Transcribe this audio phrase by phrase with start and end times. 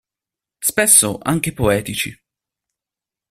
[0.61, 2.19] Spesso anche poetici.